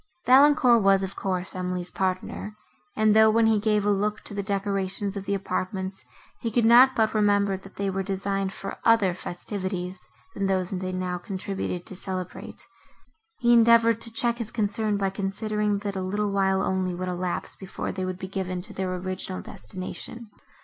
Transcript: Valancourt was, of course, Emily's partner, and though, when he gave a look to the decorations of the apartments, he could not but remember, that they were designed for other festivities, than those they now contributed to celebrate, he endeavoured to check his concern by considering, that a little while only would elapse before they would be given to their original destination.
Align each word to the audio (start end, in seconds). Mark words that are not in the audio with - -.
Valancourt 0.25 0.81
was, 0.81 1.03
of 1.03 1.15
course, 1.15 1.55
Emily's 1.55 1.91
partner, 1.91 2.55
and 2.95 3.15
though, 3.15 3.29
when 3.29 3.45
he 3.45 3.59
gave 3.59 3.85
a 3.85 3.91
look 3.91 4.21
to 4.21 4.33
the 4.33 4.41
decorations 4.41 5.15
of 5.15 5.25
the 5.25 5.35
apartments, 5.35 6.03
he 6.39 6.49
could 6.49 6.65
not 6.65 6.95
but 6.95 7.13
remember, 7.13 7.55
that 7.55 7.75
they 7.75 7.87
were 7.87 8.01
designed 8.01 8.51
for 8.51 8.79
other 8.83 9.13
festivities, 9.13 9.99
than 10.33 10.47
those 10.47 10.71
they 10.71 10.91
now 10.91 11.19
contributed 11.19 11.85
to 11.85 11.95
celebrate, 11.95 12.65
he 13.37 13.53
endeavoured 13.53 14.01
to 14.01 14.09
check 14.11 14.39
his 14.39 14.49
concern 14.49 14.97
by 14.97 15.11
considering, 15.11 15.77
that 15.77 15.95
a 15.95 16.01
little 16.01 16.31
while 16.31 16.63
only 16.63 16.95
would 16.95 17.07
elapse 17.07 17.55
before 17.55 17.91
they 17.91 18.03
would 18.03 18.17
be 18.17 18.27
given 18.27 18.59
to 18.63 18.73
their 18.73 18.95
original 18.95 19.39
destination. 19.43 20.31